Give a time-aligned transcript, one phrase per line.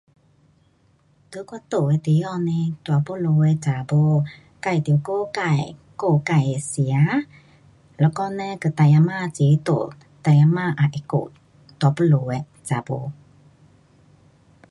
[1.29, 3.53] 在我住的地方嘞，大肚子的女孩，
[4.73, 5.41] 自得顾自，
[5.95, 6.81] 顾自的吃，
[7.97, 9.93] 若讲呢跟大家婆一起住，
[10.23, 11.29] 大家婆也去顾
[11.77, 13.13] 大肚子的女孩。